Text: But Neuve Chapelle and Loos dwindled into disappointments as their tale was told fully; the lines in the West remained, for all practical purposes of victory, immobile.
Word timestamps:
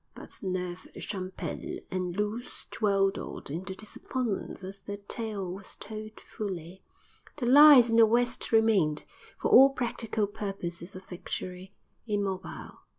But 0.15 0.41
Neuve 0.41 0.87
Chapelle 0.97 1.77
and 1.91 2.17
Loos 2.17 2.65
dwindled 2.71 3.51
into 3.51 3.75
disappointments 3.75 4.63
as 4.63 4.81
their 4.81 4.97
tale 4.97 5.51
was 5.53 5.75
told 5.75 6.19
fully; 6.21 6.81
the 7.37 7.45
lines 7.45 7.87
in 7.91 7.97
the 7.97 8.07
West 8.07 8.51
remained, 8.51 9.03
for 9.37 9.51
all 9.51 9.69
practical 9.69 10.25
purposes 10.25 10.95
of 10.95 11.05
victory, 11.05 11.75
immobile. 12.07 12.79